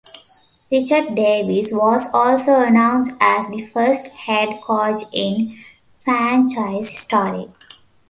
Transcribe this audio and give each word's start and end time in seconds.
Richard 0.71 1.13
Davis 1.13 1.71
was 1.71 2.09
also 2.11 2.59
announced 2.59 3.11
as 3.19 3.47
the 3.49 3.67
first 3.67 4.07
head 4.07 4.59
coach 4.63 5.03
in 5.13 5.59
franchise 6.03 6.89
history. 6.91 7.49